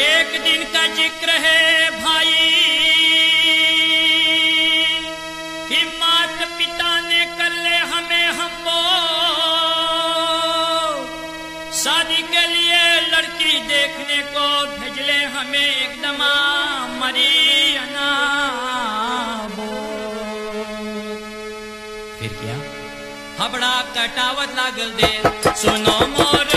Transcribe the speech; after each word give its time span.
एक 0.00 0.30
दिन 0.44 0.62
का 0.74 0.86
ज़िक्र 0.94 1.30
है 1.44 1.90
भाई। 2.00 2.36
कि 5.68 5.80
मात 6.00 6.38
पिता 6.58 6.92
ने 7.00 7.24
कर 7.38 7.52
ले 7.64 7.76
हमें 7.92 8.26
हमको। 8.38 8.80
शादी 11.82 12.22
के 12.32 12.46
लिए 12.54 12.80
लड़की 13.12 13.58
देखने 13.68 14.18
को 14.34 14.46
भेजले 14.78 15.18
हमें 15.36 15.60
एकदम 15.60 16.22
मरी 17.02 17.30
फिर 22.18 22.32
क्या? 22.40 22.56
हबड़ा 23.40 23.74
कटावत 23.96 24.56
लागल 24.56 24.90
दे 25.00 25.12
सुनो 25.62 25.98
मोर 26.16 26.50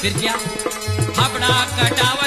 फिर 0.00 0.12
क्या 0.18 0.32
हबड़ा 1.18 1.54
कटावत 1.78 2.17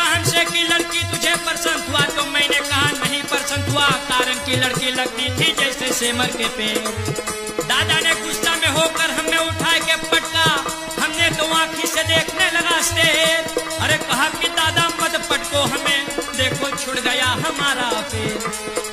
ने 0.00 0.24
से 0.24 0.44
की 0.44 0.62
लड़की 0.64 1.02
तुझे 1.10 1.34
पसंद 1.46 1.84
हुआ 1.88 2.00
तो 2.16 2.24
मैंने 2.26 2.60
कहा, 2.60 2.90
नहीं 2.92 3.22
पसंद 3.22 3.68
हुआ। 3.68 3.88
कारण 4.10 4.38
की 4.46 4.56
लड़की 4.56 4.90
लगती 4.90 5.28
थी 5.38 5.52
जैसे 5.54 5.92
सेमर 5.92 6.36
के 6.36 6.48
पेड़। 6.56 6.88
दादा 7.62 7.98
ने 8.00 8.14
गुस्सा 8.22 8.54
में 8.56 8.68
होकर 8.68 9.10
हमें 9.10 9.38
उठा 9.38 9.78
के 9.78 9.96
पटका 10.10 10.46
हमने 11.02 11.30
तो 11.30 11.52
आंखी 11.54 11.86
से 11.86 12.02
देखने 12.04 12.50
लगा 12.50 12.80
अरे 13.80 13.96
कहा 13.98 14.28
कि 14.30 14.48
दादा 14.60 14.88
मत 15.02 15.16
पटको 15.30 15.62
हमें 15.64 16.06
देखो, 16.36 16.76
छुड़ 16.76 16.98
गया 16.98 17.26
हमारा 17.46 17.90
पेड़। 18.12 18.89